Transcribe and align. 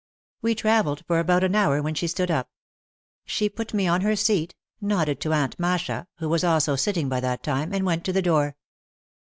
We 0.41 0.55
travelled 0.55 1.05
for 1.05 1.19
about 1.19 1.43
an 1.43 1.53
hour 1.53 1.79
when 1.79 1.93
she 1.93 2.07
stood 2.07 2.31
up. 2.31 2.49
She 3.23 3.47
put 3.47 3.71
me 3.71 3.87
on 3.87 4.01
her 4.01 4.15
seat, 4.15 4.55
nodded 4.81 5.21
to 5.21 5.31
Aunt 5.33 5.59
Masha, 5.59 6.07
who 6.17 6.27
was 6.27 6.43
also 6.43 6.75
sitting 6.75 7.07
by 7.07 7.19
that 7.19 7.43
time, 7.43 7.71
and 7.71 7.85
went 7.85 8.03
to 8.05 8.11
the 8.13 8.23
door. 8.23 8.57